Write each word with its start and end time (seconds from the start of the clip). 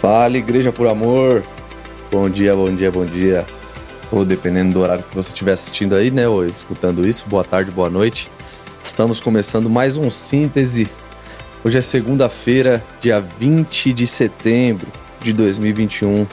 Fala, 0.00 0.38
Igreja 0.38 0.70
por 0.70 0.86
Amor. 0.86 1.42
Bom 2.08 2.30
dia, 2.30 2.54
bom 2.54 2.72
dia, 2.72 2.88
bom 2.88 3.04
dia. 3.04 3.44
Ou 4.12 4.24
dependendo 4.24 4.74
do 4.74 4.80
horário 4.80 5.02
que 5.02 5.12
você 5.12 5.30
estiver 5.30 5.50
assistindo 5.50 5.96
aí, 5.96 6.08
né? 6.08 6.28
Ou 6.28 6.46
escutando 6.46 7.04
isso, 7.04 7.28
boa 7.28 7.42
tarde, 7.42 7.72
boa 7.72 7.90
noite. 7.90 8.30
Estamos 8.80 9.20
começando 9.20 9.68
mais 9.68 9.96
um 9.96 10.08
síntese. 10.08 10.88
Hoje 11.64 11.78
é 11.78 11.80
segunda-feira, 11.80 12.80
dia 13.00 13.18
20 13.18 13.92
de 13.92 14.06
setembro 14.06 14.86
de 15.20 15.32
2021. 15.32 16.28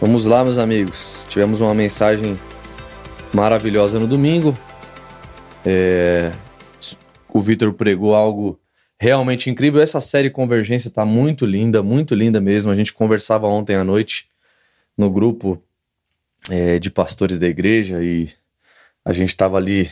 Vamos 0.00 0.24
lá, 0.24 0.42
meus 0.42 0.56
amigos. 0.56 1.26
Tivemos 1.28 1.60
uma 1.60 1.74
mensagem 1.74 2.40
maravilhosa 3.30 4.00
no 4.00 4.06
domingo. 4.06 4.56
É... 5.66 6.32
O 7.28 7.42
Vitor 7.42 7.74
pregou 7.74 8.14
algo 8.14 8.58
realmente 9.04 9.50
incrível. 9.50 9.82
Essa 9.82 10.00
série 10.00 10.30
Convergência 10.30 10.90
tá 10.90 11.04
muito 11.04 11.44
linda, 11.44 11.82
muito 11.82 12.14
linda 12.14 12.40
mesmo. 12.40 12.72
A 12.72 12.74
gente 12.74 12.90
conversava 12.90 13.46
ontem 13.46 13.76
à 13.76 13.84
noite 13.84 14.30
no 14.96 15.10
grupo 15.10 15.62
é, 16.48 16.78
de 16.78 16.90
pastores 16.90 17.38
da 17.38 17.46
igreja 17.46 18.02
e 18.02 18.30
a 19.04 19.12
gente 19.12 19.28
estava 19.28 19.58
ali 19.58 19.90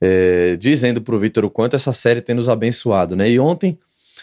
é, 0.00 0.56
dizendo 0.56 1.00
pro 1.00 1.20
Vitor 1.20 1.44
o 1.44 1.50
quanto 1.50 1.76
essa 1.76 1.92
série 1.92 2.20
tem 2.20 2.34
nos 2.34 2.48
abençoado, 2.48 3.14
né? 3.14 3.30
E 3.30 3.38
ontem 3.38 3.78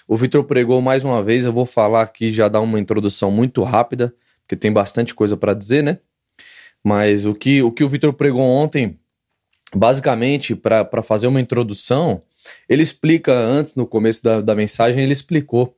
o 0.05 0.18
Vitor 0.18 0.44
pregou 0.44 0.82
mais 0.82 1.05
uma 1.05 1.24
vez. 1.24 1.46
Eu 1.46 1.54
vou 1.54 1.66
falar 1.66 2.02
aqui, 2.02 2.30
já 2.30 2.49
dar 2.49 2.60
uma 2.60 2.82
introdução 2.82 3.32
muito 3.32 3.63
rápida, 3.63 4.13
porque 4.41 4.58
tem 4.58 4.72
bastante 4.72 5.16
coisa 5.16 5.38
para 5.38 5.54
dizer, 5.54 5.82
né? 5.82 5.99
Mas 6.84 7.26
o 7.26 7.34
que 7.34 7.63
o, 7.63 7.72
que 7.72 7.85
o 7.85 7.90
Vitor 7.90 8.12
pregou 8.12 8.41
ontem, 8.41 8.99
basicamente, 9.74 10.58
para 10.58 11.02
fazer 11.02 11.27
uma 11.27 11.40
introdução, 11.40 12.22
ele 12.68 12.84
explica 12.84 13.34
antes, 13.34 13.76
no 13.76 13.86
começo 13.86 14.24
da, 14.24 14.42
da 14.42 14.55
mensagem, 14.55 15.04
ele 15.04 15.14
explicou 15.14 15.76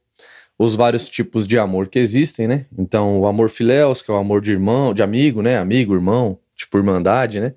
os 0.58 0.76
vários 0.76 1.10
tipos 1.10 1.48
de 1.48 1.57
amor 1.57 1.88
que 1.88 1.98
existem, 1.98 2.46
né? 2.46 2.66
Então, 2.77 3.20
o 3.20 3.26
amor 3.26 3.49
filéus, 3.49 4.02
que 4.02 4.12
é 4.12 4.13
o 4.13 4.18
amor 4.18 4.41
de 4.41 4.52
irmão, 4.52 4.93
de 4.93 5.02
amigo, 5.02 5.41
né? 5.41 5.58
Amigo, 5.58 5.93
irmão, 5.93 6.38
tipo 6.54 6.77
irmandade, 6.77 7.40
né? 7.40 7.54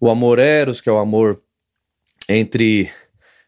O 0.00 0.08
amor 0.08 0.38
eros, 0.38 0.80
que 0.80 0.88
é 0.88 0.92
o 0.92 0.96
amor 0.96 1.42
entre 2.26 2.90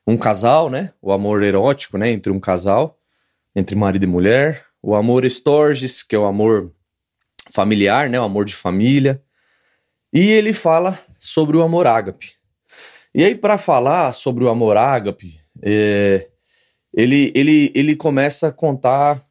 um 0.07 0.19
casal, 0.19 0.69
né? 0.69 0.93
O 1.01 1.13
amor 1.13 1.43
erótico, 1.43 1.97
né? 1.97 2.11
Entre 2.11 2.31
um 2.31 2.39
casal, 2.39 2.99
entre 3.57 3.75
marido 3.75 4.03
e 4.03 4.07
mulher. 4.07 4.67
O 4.83 4.95
amor 4.95 5.25
estorges, 5.25 6.03
que 6.03 6.15
é 6.15 6.19
o 6.19 6.27
amor 6.27 6.71
familiar, 7.51 8.11
né? 8.11 8.21
O 8.21 8.25
amor 8.25 8.45
de 8.45 8.55
família. 8.55 9.23
E 10.13 10.31
ele 10.31 10.53
fala 10.53 10.99
sobre 11.19 11.57
o 11.57 11.63
amor 11.63 11.87
ágape. 11.87 12.40
E 13.15 13.25
aí, 13.25 13.35
para 13.35 13.59
falar 13.59 14.13
sobre 14.13 14.45
o 14.45 14.49
amor 14.49 14.77
ágape, 14.77 15.41
é, 15.63 16.29
ele, 16.95 17.33
ele, 17.35 17.73
ele 17.75 17.97
começa 17.97 18.49
a 18.49 18.53
contar. 18.53 19.25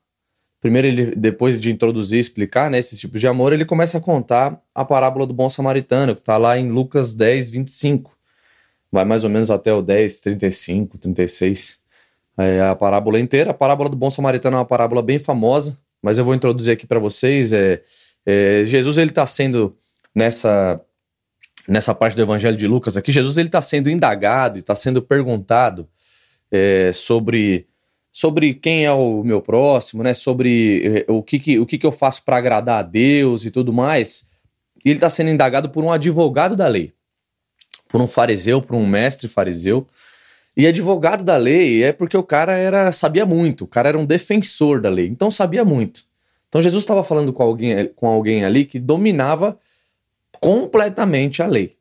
Primeiro, 0.60 0.88
ele, 0.88 1.16
depois 1.16 1.60
de 1.60 1.72
introduzir 1.72 2.18
e 2.18 2.22
explicar 2.22 2.70
né, 2.70 2.78
esses 2.78 3.00
tipos 3.00 3.22
de 3.22 3.28
amor, 3.28 3.54
ele 3.54 3.64
começa 3.64 3.98
a 3.98 4.02
contar 4.02 4.62
a 4.76 4.84
parábola 4.84 5.26
do 5.26 5.34
bom 5.34 5.50
samaritano, 5.50 6.14
que 6.14 6.20
está 6.20 6.38
lá 6.38 6.58
em 6.58 6.70
Lucas 6.70 7.16
10, 7.16 7.50
25. 7.50 8.18
Vai 8.92 9.06
mais 9.06 9.24
ou 9.24 9.30
menos 9.30 9.50
até 9.50 9.74
o 9.74 9.82
10, 9.82 10.20
35, 10.20 10.98
36. 10.98 11.80
É 12.38 12.62
a 12.62 12.76
parábola 12.76 13.20
inteira. 13.20 13.52
A 13.52 13.54
parábola 13.54 13.90
do 13.90 13.96
bom 13.96 14.10
samaritano 14.10 14.58
é 14.58 14.60
uma 14.60 14.66
parábola 14.66 15.02
bem 15.02 15.20
famosa, 15.20 15.78
mas 16.02 16.18
eu 16.18 16.26
vou 16.26 16.34
introduzir 16.34 16.74
aqui 16.74 16.88
para 16.88 17.00
vocês. 17.00 17.54
É, 17.54 17.82
é, 18.26 18.64
Jesus 18.66 18.98
ele 18.98 19.12
está 19.12 19.26
sendo 19.26 19.78
nessa 20.14 20.82
nessa 21.70 21.94
parte 21.94 22.16
do 22.16 22.22
Evangelho 22.22 22.58
de 22.58 22.68
Lucas 22.68 22.98
aqui, 22.98 23.12
Jesus 23.12 23.38
ele 23.38 23.48
está 23.48 23.62
sendo 23.62 23.90
indagado 23.90 24.58
e 24.58 24.62
está 24.62 24.76
sendo 24.76 25.02
perguntado 25.02 25.88
é, 26.52 26.92
sobre 26.94 27.68
sobre 28.12 28.56
quem 28.56 28.86
é 28.86 28.92
o 28.92 29.24
meu 29.24 29.40
próximo, 29.42 30.02
né? 30.02 30.14
Sobre 30.14 31.06
é, 31.08 31.12
o 31.12 31.22
que, 31.22 31.40
que 31.40 31.60
o 31.60 31.66
que, 31.66 31.78
que 31.78 31.86
eu 31.86 31.92
faço 31.92 32.24
para 32.26 32.38
agradar 32.38 32.80
a 32.80 32.84
Deus 32.84 33.46
e 33.46 33.52
tudo 33.52 33.72
mais. 33.72 34.28
E 34.84 34.90
ele 34.90 34.98
está 34.98 35.10
sendo 35.10 35.30
indagado 35.30 35.70
por 35.70 35.84
um 35.84 35.92
advogado 35.92 36.56
da 36.56 36.68
lei, 36.68 36.94
por 37.88 38.02
um 38.02 38.08
fariseu, 38.08 38.62
por 38.62 38.76
um 38.76 38.88
mestre 38.88 39.28
fariseu. 39.28 39.86
E 40.58 40.66
advogado 40.66 41.24
da 41.24 41.38
lei 41.38 41.84
é 41.84 41.94
porque 41.94 42.18
o 42.18 42.24
cara 42.24 42.54
era 42.58 42.92
sabia 42.92 43.26
muito, 43.26 43.66
o 43.66 43.68
cara 43.68 43.90
era 43.90 43.98
um 43.98 44.06
defensor 44.06 44.82
da 44.82 44.90
lei, 44.90 45.08
então 45.08 45.30
sabia 45.30 45.64
muito. 45.64 46.04
Então 46.48 46.62
Jesus 46.62 46.84
estava 46.84 47.04
falando 47.04 47.32
com 47.32 47.44
alguém, 47.44 47.88
com 47.96 48.08
alguém 48.08 48.44
ali 48.44 48.66
que 48.66 48.80
dominava 48.80 49.58
completamente 50.40 51.42
a 51.42 51.48
lei. 51.48 51.78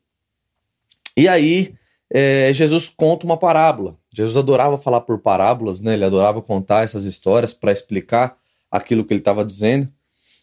E 1.15 1.27
aí, 1.27 1.73
é, 2.11 2.51
Jesus 2.53 2.89
conta 2.89 3.25
uma 3.25 3.37
parábola. 3.37 3.97
Jesus 4.13 4.37
adorava 4.37 4.77
falar 4.77 5.01
por 5.01 5.19
parábolas, 5.19 5.79
né? 5.79 5.93
Ele 5.93 6.05
adorava 6.05 6.41
contar 6.41 6.83
essas 6.83 7.05
histórias 7.05 7.53
para 7.53 7.71
explicar 7.71 8.37
aquilo 8.71 9.05
que 9.05 9.13
ele 9.13 9.21
estava 9.21 9.45
dizendo. 9.45 9.87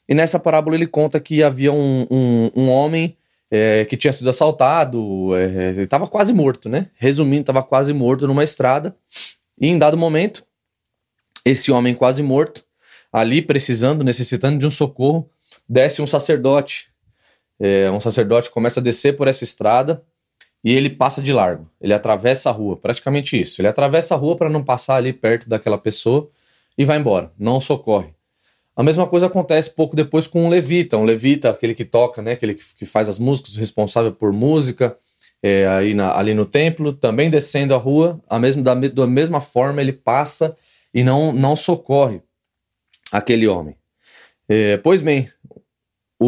E 0.08 0.14
nessa 0.14 0.38
parábola 0.38 0.76
ele 0.76 0.86
conta 0.86 1.18
que 1.18 1.42
havia 1.42 1.72
um, 1.72 2.06
um, 2.10 2.50
um 2.54 2.68
homem 2.68 3.16
é, 3.50 3.84
que 3.84 3.96
tinha 3.96 4.12
sido 4.12 4.30
assaltado, 4.30 5.34
é, 5.36 5.70
ele 5.70 5.82
estava 5.82 6.06
quase 6.06 6.32
morto, 6.32 6.68
né? 6.68 6.90
Resumindo, 6.96 7.40
estava 7.42 7.62
quase 7.62 7.92
morto 7.92 8.26
numa 8.26 8.44
estrada. 8.44 8.94
E 9.60 9.68
em 9.68 9.78
dado 9.78 9.96
momento, 9.96 10.44
esse 11.44 11.72
homem 11.72 11.94
quase 11.94 12.22
morto, 12.22 12.64
ali 13.12 13.42
precisando, 13.42 14.04
necessitando 14.04 14.58
de 14.58 14.66
um 14.66 14.70
socorro, 14.70 15.28
desce 15.68 16.02
um 16.02 16.06
sacerdote 16.06 16.90
é, 17.58 17.90
um 17.90 18.00
sacerdote 18.00 18.50
começa 18.50 18.80
a 18.80 18.82
descer 18.82 19.16
por 19.16 19.28
essa 19.28 19.44
estrada 19.44 20.02
e 20.62 20.74
ele 20.74 20.90
passa 20.90 21.22
de 21.22 21.32
largo. 21.32 21.70
Ele 21.80 21.94
atravessa 21.94 22.50
a 22.50 22.52
rua, 22.52 22.76
praticamente 22.76 23.40
isso. 23.40 23.60
Ele 23.60 23.68
atravessa 23.68 24.14
a 24.14 24.18
rua 24.18 24.36
para 24.36 24.50
não 24.50 24.64
passar 24.64 24.96
ali 24.96 25.12
perto 25.12 25.48
daquela 25.48 25.78
pessoa 25.78 26.30
e 26.76 26.84
vai 26.84 26.98
embora, 26.98 27.32
não 27.38 27.60
socorre. 27.60 28.14
A 28.74 28.82
mesma 28.82 29.06
coisa 29.06 29.26
acontece 29.26 29.70
pouco 29.70 29.96
depois 29.96 30.26
com 30.26 30.44
um 30.44 30.48
levita. 30.48 30.98
Um 30.98 31.04
levita, 31.04 31.50
aquele 31.50 31.72
que 31.72 31.84
toca, 31.84 32.20
né, 32.20 32.32
aquele 32.32 32.54
que, 32.54 32.84
faz 32.84 33.08
as 33.08 33.18
músicas, 33.18 33.56
responsável 33.56 34.12
por 34.12 34.32
música, 34.32 34.94
é, 35.42 35.66
aí 35.66 35.94
na, 35.94 36.14
ali 36.14 36.34
no 36.34 36.44
templo, 36.44 36.92
também 36.92 37.30
descendo 37.30 37.74
a 37.74 37.78
rua, 37.78 38.20
a 38.28 38.38
mesma, 38.38 38.62
da, 38.62 38.74
da 38.74 39.06
mesma 39.06 39.40
forma 39.40 39.80
ele 39.80 39.92
passa 39.92 40.54
e 40.92 41.02
não, 41.02 41.32
não 41.32 41.56
socorre 41.56 42.20
aquele 43.10 43.48
homem. 43.48 43.76
É, 44.48 44.76
pois 44.76 45.00
bem, 45.00 45.28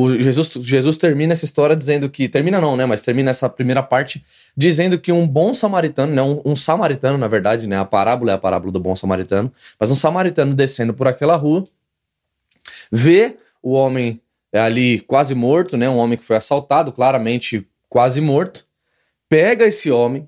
o 0.02 0.20
Jesus, 0.20 0.52
Jesus 0.60 0.96
termina 0.96 1.32
essa 1.32 1.44
história 1.44 1.74
dizendo 1.74 2.08
que. 2.08 2.28
Termina 2.28 2.60
não, 2.60 2.76
né? 2.76 2.86
Mas 2.86 3.02
termina 3.02 3.30
essa 3.30 3.48
primeira 3.48 3.82
parte 3.82 4.24
dizendo 4.56 4.98
que 4.98 5.10
um 5.12 5.26
bom 5.26 5.54
samaritano, 5.54 6.14
né? 6.14 6.22
Um, 6.22 6.40
um, 6.44 6.56
samaritano, 6.56 7.18
na 7.18 7.28
verdade, 7.28 7.66
né? 7.66 7.78
A 7.78 7.84
parábola 7.84 8.32
é 8.32 8.34
a 8.34 8.38
parábola 8.38 8.72
do 8.72 8.80
bom 8.80 8.94
samaritano. 8.94 9.52
Mas 9.78 9.90
um 9.90 9.94
samaritano 9.94 10.54
descendo 10.54 10.94
por 10.94 11.08
aquela 11.08 11.36
rua, 11.36 11.64
vê 12.90 13.36
o 13.62 13.72
homem 13.72 14.20
ali 14.52 15.00
quase 15.00 15.34
morto, 15.34 15.76
né? 15.76 15.88
Um 15.88 15.96
homem 15.96 16.18
que 16.18 16.24
foi 16.24 16.36
assaltado, 16.36 16.92
claramente 16.92 17.66
quase 17.88 18.20
morto. 18.20 18.66
Pega 19.28 19.66
esse 19.66 19.90
homem, 19.90 20.26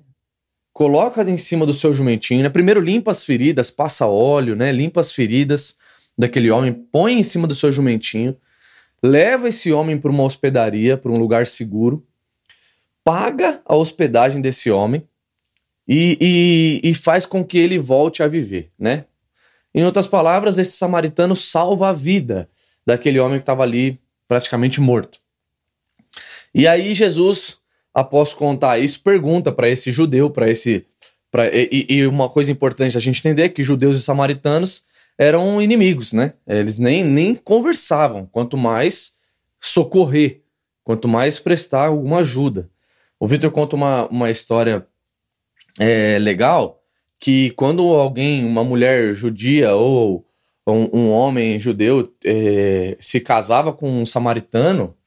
coloca 0.73 1.23
em 1.23 1.37
cima 1.37 1.65
do 1.65 1.73
seu 1.73 1.93
jumentinho, 1.93 2.43
né? 2.43 2.49
Primeiro 2.49 2.79
limpa 2.79 3.11
as 3.11 3.23
feridas, 3.23 3.71
passa 3.71 4.07
óleo, 4.07 4.55
né? 4.55 4.71
Limpa 4.71 5.01
as 5.01 5.11
feridas 5.11 5.75
daquele 6.17 6.51
homem, 6.51 6.73
põe 6.73 7.13
em 7.13 7.23
cima 7.23 7.47
do 7.47 7.55
seu 7.55 7.71
jumentinho 7.71 8.35
leva 9.03 9.49
esse 9.49 9.71
homem 9.71 9.97
para 9.97 10.11
uma 10.11 10.23
hospedaria, 10.23 10.97
para 10.97 11.11
um 11.11 11.17
lugar 11.17 11.47
seguro, 11.47 12.05
paga 13.03 13.61
a 13.65 13.75
hospedagem 13.75 14.41
desse 14.41 14.69
homem 14.69 15.07
e, 15.87 16.17
e, 16.83 16.89
e, 16.89 16.93
faz 16.93 17.25
com 17.25 17.43
que 17.43 17.57
ele 17.57 17.79
volte 17.79 18.21
a 18.21 18.27
viver, 18.27 18.69
né? 18.77 19.05
Em 19.73 19.83
outras 19.83 20.07
palavras, 20.07 20.57
esse 20.57 20.77
samaritano 20.77 21.35
salva 21.35 21.89
a 21.89 21.93
vida 21.93 22.49
daquele 22.85 23.19
homem 23.19 23.39
que 23.39 23.43
estava 23.43 23.63
ali 23.63 23.99
praticamente 24.27 24.79
morto. 24.79 25.19
E 26.53 26.67
aí 26.67 26.93
Jesus, 26.93 27.59
após 27.93 28.33
contar 28.33 28.79
isso, 28.79 29.01
pergunta 29.01 29.51
para 29.51 29.69
esse 29.69 29.91
judeu, 29.91 30.29
para 30.29 30.49
esse, 30.49 30.85
pra, 31.31 31.47
e, 31.47 31.85
e 31.89 32.07
uma 32.07 32.29
coisa 32.29 32.51
importante 32.51 32.97
a 32.97 33.01
gente 33.01 33.19
entender 33.19 33.43
é 33.43 33.49
que 33.49 33.63
judeus 33.63 33.97
e 33.97 34.01
samaritanos 34.01 34.83
eram 35.21 35.61
inimigos, 35.61 36.13
né? 36.13 36.33
Eles 36.47 36.79
nem, 36.79 37.03
nem 37.03 37.35
conversavam, 37.35 38.25
quanto 38.25 38.57
mais 38.57 39.13
socorrer, 39.59 40.41
quanto 40.83 41.07
mais 41.07 41.39
prestar 41.39 41.89
alguma 41.89 42.21
ajuda. 42.21 42.71
O 43.19 43.27
Victor 43.27 43.51
conta 43.51 43.75
uma, 43.75 44.07
uma 44.07 44.31
história 44.31 44.87
é, 45.79 46.17
legal 46.17 46.81
que 47.19 47.51
quando 47.51 47.83
alguém, 47.83 48.43
uma 48.43 48.63
mulher 48.63 49.13
judia 49.13 49.75
ou 49.75 50.25
um, 50.65 50.89
um 50.91 51.11
homem 51.11 51.59
judeu 51.59 52.11
é, 52.25 52.97
se 52.99 53.19
casava 53.19 53.71
com 53.71 54.01
um 54.01 54.07
samaritano, 54.07 54.97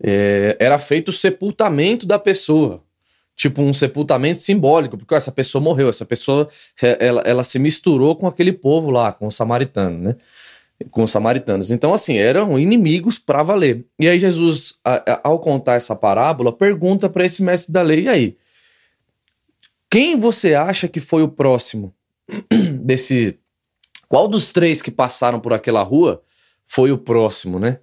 é, 0.00 0.56
era 0.60 0.78
feito 0.78 1.08
o 1.08 1.12
sepultamento 1.12 2.06
da 2.06 2.20
pessoa 2.20 2.84
tipo 3.38 3.62
um 3.62 3.72
sepultamento 3.72 4.40
simbólico, 4.40 4.98
porque 4.98 5.14
ó, 5.14 5.16
essa 5.16 5.30
pessoa 5.30 5.62
morreu, 5.62 5.88
essa 5.88 6.04
pessoa 6.04 6.48
ela, 6.98 7.22
ela 7.22 7.44
se 7.44 7.56
misturou 7.60 8.16
com 8.16 8.26
aquele 8.26 8.52
povo 8.52 8.90
lá, 8.90 9.12
com 9.12 9.28
o 9.28 9.30
samaritano, 9.30 9.96
né? 9.96 10.16
Com 10.90 11.04
os 11.04 11.10
samaritanos. 11.10 11.70
Então, 11.70 11.94
assim, 11.94 12.18
eram 12.18 12.58
inimigos 12.58 13.16
para 13.18 13.42
valer. 13.44 13.84
E 13.98 14.08
aí, 14.08 14.18
Jesus, 14.18 14.78
ao 15.22 15.38
contar 15.38 15.74
essa 15.74 15.94
parábola, 15.94 16.52
pergunta 16.52 17.08
para 17.08 17.24
esse 17.24 17.42
mestre 17.42 17.72
da 17.72 17.82
lei: 17.82 18.02
e 18.02 18.08
aí? 18.08 18.36
Quem 19.90 20.16
você 20.16 20.54
acha 20.54 20.86
que 20.86 21.00
foi 21.00 21.22
o 21.22 21.28
próximo 21.28 21.94
desse 22.82 23.38
Qual 24.08 24.28
dos 24.28 24.50
três 24.50 24.82
que 24.82 24.90
passaram 24.90 25.40
por 25.40 25.52
aquela 25.52 25.82
rua 25.82 26.22
foi 26.66 26.92
o 26.92 26.98
próximo, 26.98 27.58
né? 27.58 27.78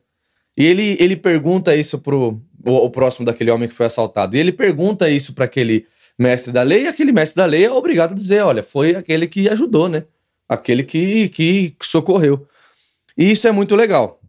E 0.58 0.66
ele, 0.66 0.98
ele 1.00 1.16
pergunta 1.16 1.76
isso 1.76 2.00
pro 2.00 2.42
o, 2.66 2.76
o 2.86 2.90
próximo 2.90 3.26
daquele 3.26 3.52
homem 3.52 3.68
que 3.68 3.76
foi 3.76 3.86
assaltado. 3.86 4.36
E 4.36 4.40
ele 4.40 4.52
pergunta 4.52 5.10
isso 5.10 5.34
para 5.34 5.46
aquele 5.46 5.86
mestre 6.18 6.52
da 6.52 6.64
lei, 6.64 6.84
e 6.84 6.88
aquele 6.88 7.12
mestre 7.12 7.38
da 7.38 7.46
lei 7.46 7.66
é 7.66 7.72
obrigado 7.72 8.12
a 8.12 8.16
dizer: 8.16 8.42
olha, 8.42 8.64
foi 8.64 8.96
aquele 8.96 9.28
que 9.28 9.50
ajudou, 9.50 9.88
né? 9.88 10.06
Aquele 10.48 10.84
que, 10.84 11.30
que 11.30 11.76
socorreu. 11.82 12.48
E 13.18 13.32
isso 13.32 13.48
é 13.48 13.52
muito 13.52 13.76
legal, 13.76 14.20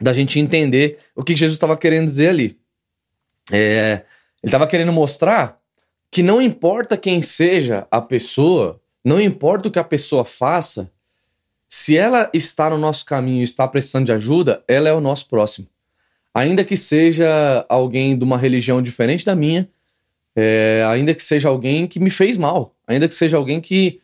da 0.00 0.12
gente 0.12 0.38
entender 0.38 0.98
o 1.14 1.22
que 1.22 1.34
Jesus 1.34 1.56
estava 1.56 1.76
querendo 1.76 2.06
dizer 2.06 2.28
ali. 2.28 2.58
É, 3.50 4.02
ele 4.42 4.48
estava 4.48 4.66
querendo 4.66 4.92
mostrar 4.92 5.58
que 6.10 6.22
não 6.22 6.40
importa 6.40 6.96
quem 6.96 7.22
seja 7.22 7.86
a 7.90 8.00
pessoa, 8.00 8.80
não 9.04 9.20
importa 9.20 9.68
o 9.68 9.70
que 9.70 9.78
a 9.78 9.84
pessoa 9.84 10.24
faça, 10.24 10.90
se 11.74 11.96
ela 11.96 12.30
está 12.34 12.68
no 12.68 12.76
nosso 12.76 13.02
caminho 13.02 13.40
e 13.40 13.44
está 13.44 13.66
precisando 13.66 14.04
de 14.04 14.12
ajuda, 14.12 14.62
ela 14.68 14.90
é 14.90 14.92
o 14.92 15.00
nosso 15.00 15.26
próximo. 15.26 15.66
Ainda 16.34 16.62
que 16.66 16.76
seja 16.76 17.64
alguém 17.66 18.14
de 18.14 18.22
uma 18.22 18.36
religião 18.36 18.82
diferente 18.82 19.24
da 19.24 19.34
minha, 19.34 19.66
é, 20.36 20.84
ainda 20.86 21.14
que 21.14 21.24
seja 21.24 21.48
alguém 21.48 21.86
que 21.86 21.98
me 21.98 22.10
fez 22.10 22.36
mal, 22.36 22.76
ainda 22.86 23.08
que 23.08 23.14
seja 23.14 23.38
alguém 23.38 23.58
que, 23.58 24.02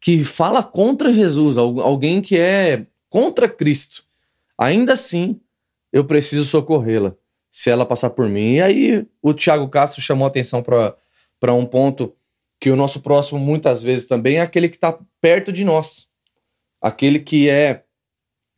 que 0.00 0.24
fala 0.24 0.62
contra 0.62 1.12
Jesus, 1.12 1.58
alguém 1.58 2.22
que 2.22 2.38
é 2.38 2.86
contra 3.10 3.50
Cristo, 3.50 4.02
ainda 4.56 4.94
assim 4.94 5.38
eu 5.92 6.06
preciso 6.06 6.46
socorrê-la 6.46 7.14
se 7.50 7.68
ela 7.68 7.84
passar 7.84 8.10
por 8.10 8.30
mim. 8.30 8.54
E 8.54 8.62
aí 8.62 9.06
o 9.20 9.34
Tiago 9.34 9.68
Castro 9.68 10.00
chamou 10.00 10.26
atenção 10.26 10.62
para 10.62 11.52
um 11.52 11.66
ponto 11.66 12.14
que 12.58 12.70
o 12.70 12.76
nosso 12.76 13.02
próximo 13.02 13.38
muitas 13.38 13.82
vezes 13.82 14.06
também 14.06 14.38
é 14.38 14.40
aquele 14.40 14.70
que 14.70 14.76
está 14.76 14.98
perto 15.20 15.52
de 15.52 15.66
nós 15.66 16.08
aquele 16.84 17.18
que 17.18 17.48
é 17.48 17.82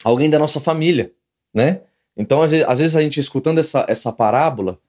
alguém 0.03 0.29
da 0.29 0.37
nossa 0.37 0.59
família, 0.59 1.13
né? 1.55 1.83
Então, 2.17 2.43
às 2.43 2.51
vezes, 2.51 2.97
a 2.97 3.01
gente 3.01 3.21
escutando 3.21 3.59
essa, 3.59 3.87
essa 3.89 4.11
parábola, 4.11 4.81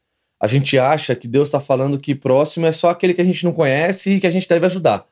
a 0.42 0.48
gente 0.48 0.80
acha 0.80 1.16
que 1.16 1.28
Deus 1.28 1.48
está 1.48 1.60
falando 1.60 2.00
que 2.00 2.16
próximo 2.16 2.66
é 2.66 2.72
só 2.72 2.90
aquele 2.90 3.14
que 3.14 3.22
a 3.22 3.26
gente 3.26 3.44
não 3.44 3.54
conhece 3.54 4.14
e 4.14 4.20
que 4.20 4.26
a 4.26 4.32
gente 4.32 4.50
deve 4.50 4.66
ajudar. 4.66 5.06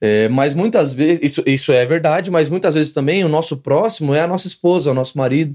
É, 0.00 0.28
mas 0.28 0.54
muitas 0.54 0.94
vezes, 0.94 1.22
isso, 1.22 1.42
isso 1.44 1.70
é 1.70 1.84
verdade, 1.84 2.30
mas 2.30 2.48
muitas 2.48 2.74
vezes 2.74 2.92
também 2.92 3.22
o 3.22 3.28
nosso 3.28 3.58
próximo 3.58 4.14
é 4.14 4.20
a 4.20 4.26
nossa 4.26 4.46
esposa, 4.46 4.88
é 4.88 4.92
o 4.92 4.94
nosso 4.94 5.18
marido, 5.18 5.54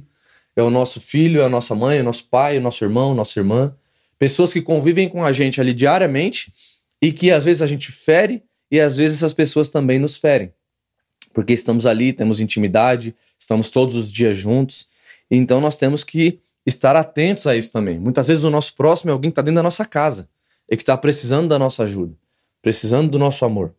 é 0.55 0.61
o 0.61 0.69
nosso 0.69 1.01
filho, 1.01 1.41
é 1.41 1.45
a 1.45 1.49
nossa 1.49 1.73
mãe, 1.73 1.97
é 1.97 2.01
o 2.01 2.03
nosso 2.03 2.25
pai, 2.25 2.57
é 2.57 2.59
o 2.59 2.61
nosso 2.61 2.83
irmão, 2.83 3.15
nossa 3.15 3.39
irmã. 3.39 3.73
Pessoas 4.19 4.53
que 4.53 4.61
convivem 4.61 5.09
com 5.09 5.25
a 5.25 5.31
gente 5.31 5.59
ali 5.59 5.73
diariamente 5.73 6.53
e 7.01 7.11
que 7.11 7.31
às 7.31 7.43
vezes 7.43 7.63
a 7.63 7.67
gente 7.67 7.91
fere 7.91 8.43
e 8.69 8.79
às 8.79 8.97
vezes 8.97 9.17
essas 9.17 9.33
pessoas 9.33 9.69
também 9.69 9.97
nos 9.97 10.17
ferem 10.17 10.53
porque 11.33 11.53
estamos 11.53 11.85
ali, 11.85 12.13
temos 12.13 12.39
intimidade, 12.39 13.15
estamos 13.37 13.69
todos 13.69 13.95
os 13.95 14.11
dias 14.11 14.37
juntos. 14.37 14.87
Então 15.29 15.59
nós 15.59 15.77
temos 15.77 16.03
que 16.03 16.39
estar 16.65 16.95
atentos 16.95 17.47
a 17.47 17.55
isso 17.55 17.71
também. 17.71 17.99
Muitas 17.99 18.27
vezes 18.27 18.43
o 18.43 18.49
nosso 18.49 18.75
próximo 18.75 19.09
é 19.09 19.13
alguém 19.13 19.29
que 19.29 19.33
está 19.33 19.41
dentro 19.41 19.55
da 19.55 19.63
nossa 19.63 19.85
casa 19.85 20.29
e 20.69 20.77
que 20.77 20.83
está 20.83 20.95
precisando 20.95 21.49
da 21.49 21.59
nossa 21.59 21.83
ajuda, 21.83 22.13
precisando 22.61 23.09
do 23.09 23.19
nosso 23.19 23.43
amor. 23.43 23.73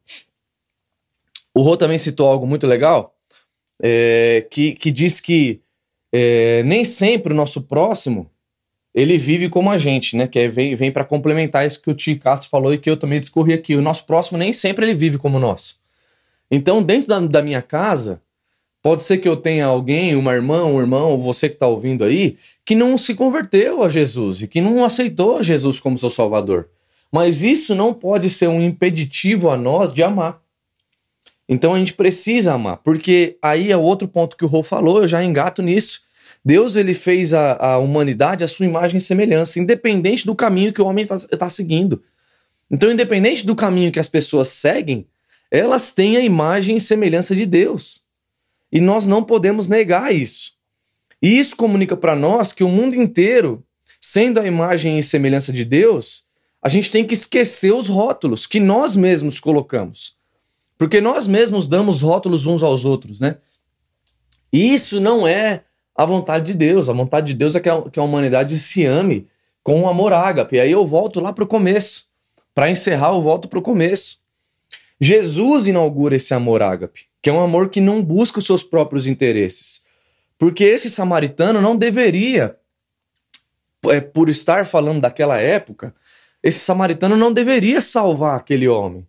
O 1.54 1.62
Rô 1.62 1.76
também 1.76 1.98
citou 1.98 2.26
algo 2.26 2.46
muito 2.46 2.66
legal, 2.66 3.16
é, 3.80 4.46
que, 4.50 4.74
que 4.74 4.90
diz 4.90 5.20
que 5.20 5.60
é, 6.12 6.62
nem 6.64 6.84
sempre 6.84 7.32
o 7.32 7.36
nosso 7.36 7.62
próximo 7.62 8.30
ele 8.94 9.18
vive 9.18 9.48
como 9.48 9.70
a 9.70 9.76
gente, 9.78 10.16
né? 10.16 10.28
Que 10.28 10.38
é, 10.38 10.48
vem, 10.48 10.76
vem 10.76 10.92
para 10.92 11.04
complementar 11.04 11.66
isso 11.66 11.82
que 11.82 11.90
o 11.90 11.94
Tio 11.94 12.18
Castro 12.18 12.48
falou 12.48 12.72
e 12.72 12.78
que 12.78 12.88
eu 12.88 12.96
também 12.96 13.18
discorri 13.18 13.52
aqui. 13.52 13.74
O 13.74 13.82
nosso 13.82 14.06
próximo 14.06 14.38
nem 14.38 14.52
sempre 14.52 14.86
ele 14.86 14.94
vive 14.94 15.18
como 15.18 15.40
nós. 15.40 15.80
Então, 16.54 16.80
dentro 16.80 17.08
da, 17.08 17.18
da 17.18 17.42
minha 17.42 17.60
casa, 17.60 18.20
pode 18.80 19.02
ser 19.02 19.18
que 19.18 19.28
eu 19.28 19.36
tenha 19.36 19.66
alguém, 19.66 20.14
uma 20.14 20.32
irmã, 20.32 20.64
um 20.64 20.78
irmão, 20.78 21.18
você 21.18 21.48
que 21.48 21.56
está 21.56 21.66
ouvindo 21.66 22.04
aí, 22.04 22.36
que 22.64 22.76
não 22.76 22.96
se 22.96 23.12
converteu 23.12 23.82
a 23.82 23.88
Jesus 23.88 24.40
e 24.40 24.46
que 24.46 24.60
não 24.60 24.84
aceitou 24.84 25.38
a 25.38 25.42
Jesus 25.42 25.80
como 25.80 25.98
seu 25.98 26.08
Salvador. 26.08 26.68
Mas 27.10 27.42
isso 27.42 27.74
não 27.74 27.92
pode 27.92 28.30
ser 28.30 28.46
um 28.46 28.62
impeditivo 28.62 29.50
a 29.50 29.56
nós 29.56 29.92
de 29.92 30.00
amar. 30.00 30.40
Então 31.48 31.74
a 31.74 31.78
gente 31.78 31.92
precisa 31.92 32.54
amar, 32.54 32.76
porque 32.78 33.36
aí 33.42 33.72
é 33.72 33.76
outro 33.76 34.06
ponto 34.06 34.36
que 34.36 34.44
o 34.44 34.48
Rô 34.48 34.62
falou, 34.62 35.02
eu 35.02 35.08
já 35.08 35.24
engato 35.24 35.60
nisso. 35.60 36.02
Deus 36.44 36.76
ele 36.76 36.94
fez 36.94 37.34
a, 37.34 37.56
a 37.56 37.78
humanidade 37.78 38.44
a 38.44 38.48
sua 38.48 38.64
imagem 38.64 38.98
e 38.98 39.00
semelhança, 39.00 39.58
independente 39.58 40.24
do 40.24 40.36
caminho 40.36 40.72
que 40.72 40.80
o 40.80 40.86
homem 40.86 41.02
está 41.02 41.18
tá 41.18 41.48
seguindo. 41.48 42.00
Então, 42.70 42.92
independente 42.92 43.44
do 43.44 43.56
caminho 43.56 43.90
que 43.90 43.98
as 43.98 44.08
pessoas 44.08 44.48
seguem, 44.48 45.04
elas 45.50 45.90
têm 45.90 46.16
a 46.16 46.20
imagem 46.20 46.76
e 46.76 46.80
semelhança 46.80 47.34
de 47.34 47.46
Deus. 47.46 48.02
E 48.70 48.80
nós 48.80 49.06
não 49.06 49.22
podemos 49.22 49.68
negar 49.68 50.14
isso. 50.14 50.52
E 51.22 51.38
isso 51.38 51.56
comunica 51.56 51.96
para 51.96 52.16
nós 52.16 52.52
que 52.52 52.64
o 52.64 52.68
mundo 52.68 52.96
inteiro, 52.96 53.64
sendo 54.00 54.40
a 54.40 54.46
imagem 54.46 54.98
e 54.98 55.02
semelhança 55.02 55.52
de 55.52 55.64
Deus, 55.64 56.24
a 56.60 56.68
gente 56.68 56.90
tem 56.90 57.06
que 57.06 57.14
esquecer 57.14 57.72
os 57.72 57.88
rótulos 57.88 58.46
que 58.46 58.58
nós 58.58 58.96
mesmos 58.96 59.38
colocamos. 59.38 60.16
Porque 60.76 61.00
nós 61.00 61.26
mesmos 61.26 61.68
damos 61.68 62.00
rótulos 62.00 62.46
uns 62.46 62.62
aos 62.62 62.84
outros, 62.84 63.20
né? 63.20 63.36
E 64.52 64.74
isso 64.74 65.00
não 65.00 65.26
é 65.26 65.64
a 65.94 66.04
vontade 66.04 66.46
de 66.46 66.54
Deus. 66.54 66.88
A 66.88 66.92
vontade 66.92 67.28
de 67.28 67.34
Deus 67.34 67.54
é 67.54 67.60
que 67.60 67.68
a, 67.68 67.82
que 67.82 67.98
a 67.98 68.02
humanidade 68.02 68.58
se 68.58 68.84
ame 68.84 69.28
com 69.62 69.80
um 69.80 69.88
amor 69.88 70.12
ágape. 70.12 70.56
E 70.56 70.60
aí 70.60 70.72
eu 70.72 70.86
volto 70.86 71.20
lá 71.20 71.32
para 71.32 71.44
o 71.44 71.46
começo. 71.46 72.06
Para 72.54 72.70
encerrar, 72.70 73.14
eu 73.14 73.20
volto 73.20 73.48
para 73.48 73.58
o 73.58 73.62
começo. 73.62 74.18
Jesus 75.00 75.66
inaugura 75.66 76.16
esse 76.16 76.32
amor 76.32 76.62
ágape, 76.62 77.06
que 77.20 77.28
é 77.28 77.32
um 77.32 77.42
amor 77.42 77.68
que 77.68 77.80
não 77.80 78.02
busca 78.02 78.38
os 78.38 78.46
seus 78.46 78.62
próprios 78.62 79.06
interesses. 79.06 79.82
Porque 80.38 80.64
esse 80.64 80.88
samaritano 80.90 81.60
não 81.60 81.76
deveria, 81.76 82.56
é, 83.86 84.00
por 84.00 84.28
estar 84.28 84.66
falando 84.66 85.00
daquela 85.00 85.40
época, 85.40 85.94
esse 86.42 86.58
samaritano 86.58 87.16
não 87.16 87.32
deveria 87.32 87.80
salvar 87.80 88.36
aquele 88.36 88.68
homem. 88.68 89.06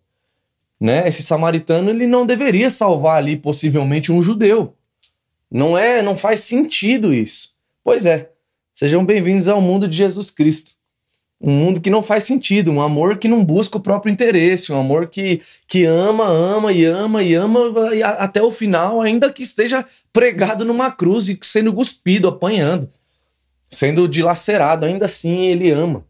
Né? 0.80 1.06
Esse 1.08 1.22
samaritano 1.22 1.90
ele 1.90 2.06
não 2.06 2.26
deveria 2.26 2.70
salvar 2.70 3.18
ali 3.18 3.36
possivelmente 3.36 4.12
um 4.12 4.20
judeu. 4.20 4.74
Não 5.50 5.76
é, 5.76 6.02
não 6.02 6.16
faz 6.16 6.40
sentido 6.40 7.14
isso. 7.14 7.54
Pois 7.82 8.06
é. 8.06 8.30
Sejam 8.74 9.04
bem-vindos 9.04 9.48
ao 9.48 9.60
mundo 9.60 9.88
de 9.88 9.96
Jesus 9.96 10.30
Cristo 10.30 10.75
um 11.40 11.52
mundo 11.52 11.80
que 11.80 11.90
não 11.90 12.02
faz 12.02 12.24
sentido, 12.24 12.72
um 12.72 12.80
amor 12.80 13.18
que 13.18 13.28
não 13.28 13.44
busca 13.44 13.76
o 13.76 13.80
próprio 13.80 14.10
interesse, 14.10 14.72
um 14.72 14.80
amor 14.80 15.08
que, 15.08 15.42
que 15.68 15.84
ama, 15.84 16.24
ama 16.24 16.72
e 16.72 16.84
ama 16.84 17.22
e 17.22 17.34
ama 17.34 17.94
e 17.94 18.02
a, 18.02 18.10
até 18.10 18.42
o 18.42 18.50
final, 18.50 19.02
ainda 19.02 19.32
que 19.32 19.42
esteja 19.42 19.84
pregado 20.12 20.64
numa 20.64 20.90
cruz 20.90 21.28
e 21.28 21.38
sendo 21.42 21.74
cuspido, 21.74 22.28
apanhando, 22.28 22.90
sendo 23.70 24.08
dilacerado, 24.08 24.86
ainda 24.86 25.04
assim 25.04 25.46
ele 25.46 25.70
ama. 25.70 26.04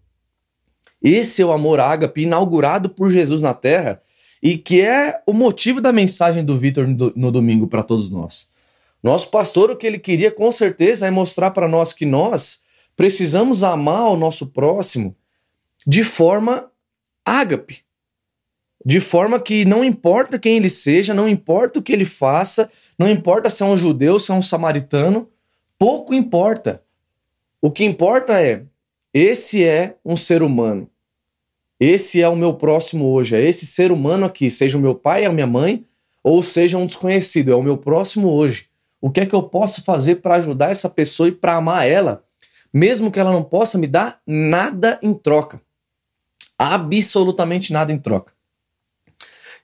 Esse 1.02 1.42
é 1.42 1.45
o 1.45 1.52
amor 1.52 1.80
ágape 1.80 2.23
inaugurado 2.23 2.88
por 2.88 3.11
Jesus 3.11 3.42
na 3.42 3.52
terra 3.52 4.00
e 4.42 4.56
que 4.56 4.80
é 4.80 5.21
o 5.26 5.33
motivo 5.33 5.80
da 5.80 5.92
mensagem 5.92 6.45
do 6.45 6.56
Vitor 6.56 6.87
no, 6.87 7.12
no 7.16 7.33
domingo 7.33 7.66
para 7.66 7.83
todos 7.83 8.09
nós. 8.09 8.49
Nosso 9.02 9.30
pastor, 9.30 9.71
o 9.71 9.76
que 9.76 9.87
ele 9.87 9.99
queria 9.99 10.30
com 10.30 10.50
certeza 10.50 11.06
é 11.06 11.11
mostrar 11.11 11.50
para 11.50 11.68
nós 11.68 11.92
que 11.92 12.06
nós 12.06 12.61
precisamos 12.96 13.62
amar 13.62 14.10
o 14.10 14.16
nosso 14.16 14.46
próximo 14.46 15.14
de 15.86 16.02
forma 16.02 16.70
ágape. 17.24 17.84
De 18.84 19.00
forma 19.00 19.40
que 19.40 19.64
não 19.64 19.84
importa 19.84 20.38
quem 20.38 20.56
ele 20.56 20.70
seja, 20.70 21.12
não 21.12 21.28
importa 21.28 21.78
o 21.78 21.82
que 21.82 21.92
ele 21.92 22.04
faça, 22.04 22.70
não 22.98 23.08
importa 23.08 23.50
se 23.50 23.62
é 23.62 23.66
um 23.66 23.76
judeu, 23.76 24.18
se 24.18 24.30
é 24.30 24.34
um 24.34 24.42
samaritano, 24.42 25.28
pouco 25.78 26.14
importa. 26.14 26.82
O 27.60 27.70
que 27.70 27.84
importa 27.84 28.40
é: 28.40 28.62
esse 29.12 29.64
é 29.64 29.96
um 30.04 30.16
ser 30.16 30.42
humano. 30.42 30.88
Esse 31.80 32.22
é 32.22 32.28
o 32.28 32.36
meu 32.36 32.54
próximo 32.54 33.06
hoje. 33.06 33.36
É 33.36 33.42
esse 33.42 33.66
ser 33.66 33.90
humano 33.92 34.24
aqui, 34.24 34.50
seja 34.50 34.78
o 34.78 34.80
meu 34.80 34.94
pai, 34.94 35.24
a 35.24 35.32
minha 35.32 35.46
mãe, 35.46 35.84
ou 36.22 36.42
seja 36.42 36.78
um 36.78 36.86
desconhecido. 36.86 37.52
É 37.52 37.56
o 37.56 37.62
meu 37.62 37.76
próximo 37.76 38.30
hoje. 38.30 38.68
O 39.00 39.10
que 39.10 39.20
é 39.20 39.26
que 39.26 39.34
eu 39.34 39.42
posso 39.42 39.82
fazer 39.82 40.16
para 40.16 40.36
ajudar 40.36 40.70
essa 40.70 40.88
pessoa 40.88 41.28
e 41.28 41.32
para 41.32 41.56
amar 41.56 41.86
ela 41.86 42.25
mesmo 42.76 43.11
que 43.11 43.18
ela 43.18 43.33
não 43.33 43.42
possa 43.42 43.78
me 43.78 43.87
dar 43.87 44.21
nada 44.26 44.99
em 45.00 45.14
troca. 45.14 45.62
Absolutamente 46.59 47.73
nada 47.73 47.90
em 47.90 47.99
troca. 47.99 48.35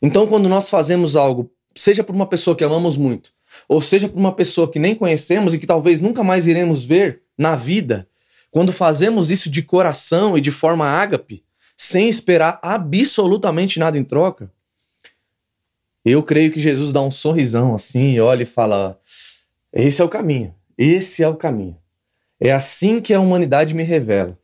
Então, 0.00 0.26
quando 0.26 0.49
nós 0.49 0.71
fazemos 0.71 1.14
algo, 1.14 1.52
seja 1.75 2.02
por 2.02 2.14
uma 2.14 2.26
pessoa 2.26 2.57
que 2.57 2.64
amamos 2.64 2.97
muito, 2.97 3.31
ou 3.69 3.83
seja 3.83 4.09
por 4.09 4.19
uma 4.19 4.35
pessoa 4.35 4.71
que 4.71 4.78
nem 4.78 4.95
conhecemos 4.95 5.52
e 5.52 5.59
que 5.59 5.66
talvez 5.66 6.00
nunca 6.00 6.25
mais 6.25 6.47
iremos 6.47 6.87
ver 6.87 7.21
na 7.37 7.54
vida, 7.54 8.09
quando 8.50 8.73
fazemos 8.73 9.31
isso 9.31 9.50
de 9.50 9.62
coração 9.62 10.38
e 10.38 10.40
de 10.40 10.50
forma 10.50 10.87
ágape, 10.87 11.45
sem 11.76 12.09
esperar 12.09 12.59
absolutamente 12.62 13.78
nada 13.78 13.99
em 13.99 14.04
troca, 14.04 14.50
eu 16.02 16.23
creio 16.23 16.50
que 16.50 16.59
Jesus 16.59 16.92
dá 16.92 17.02
um 17.02 17.11
sorrisão 17.11 17.75
assim, 17.75 18.19
olha 18.21 18.45
e 18.45 18.47
fala: 18.47 18.99
esse 19.71 20.00
é 20.00 20.04
o 20.04 20.09
caminho, 20.09 20.54
esse 20.78 21.23
é 21.23 21.28
o 21.28 21.37
caminho. 21.37 21.81
É 22.44 22.50
assim 22.50 23.00
que 23.00 23.14
a 23.14 23.20
humanidade 23.20 23.72
me 23.72 23.84
revela. 23.84 24.37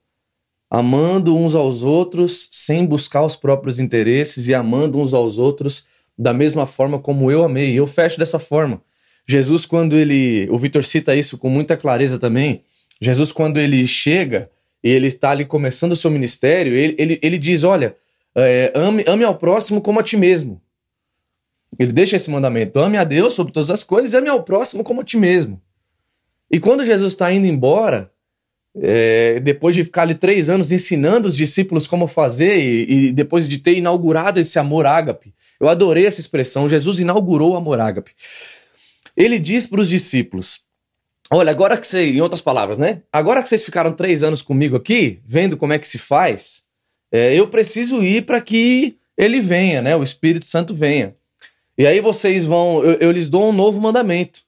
Amando 0.70 1.36
uns 1.36 1.56
aos 1.56 1.82
outros 1.82 2.48
sem 2.52 2.86
buscar 2.86 3.24
os 3.24 3.34
próprios 3.34 3.80
interesses 3.80 4.46
e 4.46 4.54
amando 4.54 5.00
uns 5.00 5.12
aos 5.12 5.36
outros 5.36 5.84
da 6.16 6.32
mesma 6.32 6.64
forma 6.64 7.00
como 7.00 7.28
eu 7.28 7.42
amei. 7.42 7.76
Eu 7.76 7.88
fecho 7.88 8.16
dessa 8.16 8.38
forma. 8.38 8.80
Jesus, 9.26 9.66
quando 9.66 9.96
ele. 9.96 10.48
O 10.48 10.56
Vitor 10.56 10.84
cita 10.84 11.16
isso 11.16 11.36
com 11.36 11.50
muita 11.50 11.76
clareza 11.76 12.20
também. 12.20 12.62
Jesus, 13.00 13.32
quando 13.32 13.58
ele 13.58 13.84
chega 13.88 14.48
e 14.82 14.88
ele 14.90 15.08
está 15.08 15.30
ali 15.30 15.44
começando 15.44 15.90
o 15.90 15.96
seu 15.96 16.10
ministério, 16.10 16.74
ele, 16.74 16.94
ele, 16.96 17.18
ele 17.20 17.36
diz: 17.36 17.64
Olha, 17.64 17.96
é, 18.32 18.70
ame, 18.76 19.04
ame 19.08 19.24
ao 19.24 19.34
próximo 19.34 19.80
como 19.80 19.98
a 19.98 20.04
ti 20.04 20.16
mesmo. 20.16 20.62
Ele 21.76 21.92
deixa 21.92 22.14
esse 22.14 22.30
mandamento: 22.30 22.78
ame 22.78 22.96
a 22.96 23.02
Deus 23.02 23.34
sobre 23.34 23.52
todas 23.52 23.70
as 23.70 23.82
coisas 23.82 24.12
e 24.12 24.16
ame 24.16 24.28
ao 24.28 24.44
próximo 24.44 24.84
como 24.84 25.00
a 25.00 25.04
ti 25.04 25.16
mesmo. 25.16 25.60
E 26.50 26.58
quando 26.58 26.84
Jesus 26.84 27.12
está 27.12 27.32
indo 27.32 27.46
embora, 27.46 28.10
é, 28.76 29.40
depois 29.40 29.74
de 29.74 29.84
ficar 29.84 30.02
ali 30.02 30.14
três 30.14 30.48
anos 30.48 30.70
ensinando 30.72 31.28
os 31.28 31.36
discípulos 31.36 31.86
como 31.86 32.06
fazer 32.06 32.58
e, 32.58 33.08
e, 33.08 33.12
depois 33.12 33.48
de 33.48 33.58
ter 33.58 33.76
inaugurado 33.76 34.38
esse 34.38 34.58
amor 34.58 34.86
ágape, 34.86 35.34
eu 35.60 35.68
adorei 35.68 36.06
essa 36.06 36.20
expressão. 36.20 36.68
Jesus 36.68 36.98
inaugurou 37.00 37.52
o 37.52 37.56
amor 37.56 37.80
ágape. 37.80 38.12
Ele 39.16 39.38
diz 39.38 39.66
para 39.66 39.80
os 39.80 39.88
discípulos: 39.88 40.62
Olha, 41.30 41.50
agora 41.50 41.76
que 41.76 41.86
vocês, 41.86 42.14
em 42.14 42.20
outras 42.20 42.40
palavras, 42.40 42.78
né? 42.78 43.02
Agora 43.12 43.42
que 43.42 43.48
vocês 43.48 43.64
ficaram 43.64 43.92
três 43.92 44.22
anos 44.22 44.42
comigo 44.42 44.76
aqui, 44.76 45.20
vendo 45.26 45.56
como 45.56 45.72
é 45.72 45.78
que 45.78 45.88
se 45.88 45.98
faz, 45.98 46.62
é, 47.10 47.34
eu 47.34 47.48
preciso 47.48 48.02
ir 48.02 48.24
para 48.24 48.40
que 48.40 48.96
ele 49.16 49.40
venha, 49.40 49.82
né? 49.82 49.96
O 49.96 50.02
Espírito 50.02 50.44
Santo 50.44 50.74
venha. 50.74 51.16
E 51.76 51.86
aí 51.86 52.00
vocês 52.00 52.46
vão, 52.46 52.82
eu, 52.82 52.98
eu 52.98 53.10
lhes 53.10 53.28
dou 53.28 53.50
um 53.50 53.52
novo 53.52 53.80
mandamento, 53.80 54.40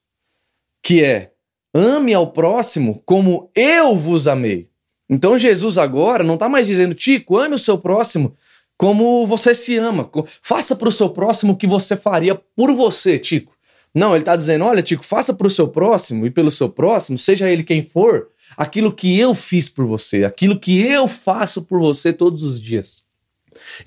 que 0.82 1.02
é 1.04 1.32
ame 1.74 2.14
ao 2.14 2.32
próximo 2.32 3.02
como 3.04 3.50
eu 3.54 3.96
vos 3.96 4.28
amei. 4.28 4.68
Então 5.08 5.38
Jesus 5.38 5.76
agora 5.78 6.22
não 6.22 6.34
está 6.34 6.48
mais 6.48 6.66
dizendo, 6.66 6.94
Tico, 6.94 7.36
ame 7.36 7.54
o 7.54 7.58
seu 7.58 7.78
próximo 7.78 8.36
como 8.76 9.26
você 9.26 9.54
se 9.54 9.76
ama. 9.76 10.10
Faça 10.40 10.74
para 10.74 10.88
o 10.88 10.92
seu 10.92 11.10
próximo 11.10 11.52
o 11.52 11.56
que 11.56 11.66
você 11.66 11.96
faria 11.96 12.34
por 12.34 12.72
você, 12.72 13.18
Tico. 13.18 13.52
Não, 13.94 14.12
ele 14.12 14.22
está 14.22 14.36
dizendo, 14.36 14.64
olha, 14.64 14.82
Tico, 14.82 15.04
faça 15.04 15.34
para 15.34 15.46
o 15.46 15.50
seu 15.50 15.68
próximo 15.68 16.24
e 16.24 16.30
pelo 16.30 16.50
seu 16.50 16.68
próximo, 16.68 17.18
seja 17.18 17.50
ele 17.50 17.64
quem 17.64 17.82
for, 17.82 18.28
aquilo 18.56 18.92
que 18.92 19.18
eu 19.18 19.34
fiz 19.34 19.68
por 19.68 19.84
você, 19.84 20.24
aquilo 20.24 20.58
que 20.58 20.80
eu 20.80 21.08
faço 21.08 21.62
por 21.62 21.80
você 21.80 22.12
todos 22.12 22.42
os 22.42 22.60
dias. 22.60 23.04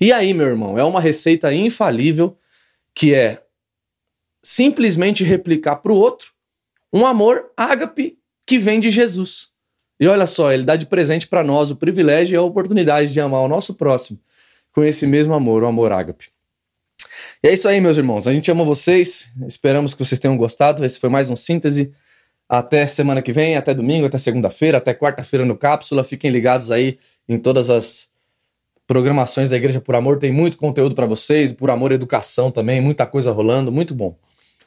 E 0.00 0.12
aí, 0.12 0.34
meu 0.34 0.46
irmão, 0.46 0.78
é 0.78 0.84
uma 0.84 1.00
receita 1.00 1.52
infalível 1.52 2.36
que 2.94 3.14
é 3.14 3.42
simplesmente 4.42 5.24
replicar 5.24 5.76
para 5.76 5.92
o 5.92 5.96
outro 5.96 6.33
um 6.94 7.04
amor 7.04 7.50
ágape 7.56 8.16
que 8.46 8.58
vem 8.58 8.78
de 8.78 8.88
Jesus. 8.88 9.50
E 9.98 10.06
olha 10.06 10.26
só, 10.26 10.52
ele 10.52 10.62
dá 10.62 10.76
de 10.76 10.86
presente 10.86 11.26
para 11.26 11.42
nós 11.42 11.70
o 11.70 11.76
privilégio 11.76 12.34
e 12.34 12.36
a 12.36 12.42
oportunidade 12.42 13.12
de 13.12 13.20
amar 13.20 13.42
o 13.42 13.48
nosso 13.48 13.74
próximo 13.74 14.18
com 14.72 14.82
esse 14.82 15.06
mesmo 15.06 15.34
amor, 15.34 15.64
o 15.64 15.66
amor 15.66 15.90
ágape. 15.90 16.28
E 17.42 17.48
é 17.48 17.52
isso 17.52 17.68
aí, 17.68 17.80
meus 17.80 17.96
irmãos. 17.96 18.26
A 18.26 18.32
gente 18.32 18.50
ama 18.50 18.64
vocês. 18.64 19.30
Esperamos 19.46 19.92
que 19.92 20.04
vocês 20.04 20.18
tenham 20.18 20.36
gostado. 20.36 20.84
Esse 20.84 20.98
foi 20.98 21.08
mais 21.08 21.28
um 21.28 21.36
síntese. 21.36 21.92
Até 22.48 22.86
semana 22.86 23.22
que 23.22 23.32
vem, 23.32 23.56
até 23.56 23.74
domingo, 23.74 24.06
até 24.06 24.18
segunda-feira, 24.18 24.78
até 24.78 24.94
quarta-feira 24.94 25.44
no 25.44 25.56
Cápsula. 25.56 26.04
Fiquem 26.04 26.30
ligados 26.30 26.70
aí 26.70 26.98
em 27.28 27.38
todas 27.38 27.70
as 27.70 28.08
programações 28.86 29.48
da 29.48 29.56
Igreja 29.56 29.80
por 29.80 29.94
Amor. 29.94 30.18
Tem 30.18 30.32
muito 30.32 30.56
conteúdo 30.56 30.94
para 30.94 31.06
vocês, 31.06 31.52
por 31.52 31.70
amor 31.70 31.92
educação 31.92 32.50
também, 32.50 32.80
muita 32.80 33.06
coisa 33.06 33.32
rolando, 33.32 33.72
muito 33.72 33.94
bom. 33.94 34.16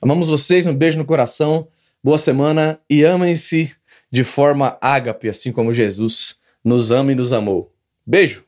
Amamos 0.01 0.27
vocês, 0.27 0.65
um 0.65 0.73
beijo 0.73 0.97
no 0.97 1.05
coração, 1.05 1.67
boa 2.07 2.17
semana 2.17 2.79
e 2.89 3.03
amem-se 3.03 3.75
de 4.09 4.23
forma 4.23 4.77
ágape, 4.79 5.27
assim 5.27 5.51
como 5.51 5.73
Jesus 5.73 6.39
nos 6.63 6.89
ama 6.89 7.11
e 7.11 7.15
nos 7.15 7.33
amou. 7.33 7.75
Beijo! 8.05 8.46